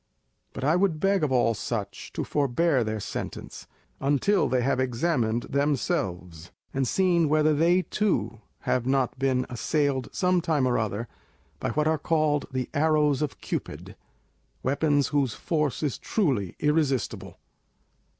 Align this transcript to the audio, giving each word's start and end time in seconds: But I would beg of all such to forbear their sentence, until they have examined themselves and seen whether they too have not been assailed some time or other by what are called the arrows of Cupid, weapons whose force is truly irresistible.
But 0.53 0.63
I 0.63 0.75
would 0.75 0.99
beg 0.99 1.23
of 1.23 1.31
all 1.31 1.53
such 1.53 2.11
to 2.13 2.23
forbear 2.23 2.83
their 2.83 2.99
sentence, 2.99 3.67
until 3.99 4.49
they 4.49 4.63
have 4.63 4.79
examined 4.79 5.43
themselves 5.43 6.49
and 6.73 6.87
seen 6.87 7.29
whether 7.29 7.53
they 7.53 7.83
too 7.83 8.41
have 8.61 8.87
not 8.87 9.19
been 9.19 9.45
assailed 9.47 10.09
some 10.11 10.41
time 10.41 10.65
or 10.67 10.79
other 10.79 11.07
by 11.59 11.69
what 11.73 11.87
are 11.87 11.99
called 11.99 12.47
the 12.51 12.67
arrows 12.73 13.21
of 13.21 13.41
Cupid, 13.41 13.95
weapons 14.63 15.09
whose 15.09 15.35
force 15.35 15.83
is 15.83 15.99
truly 15.99 16.55
irresistible. 16.59 17.37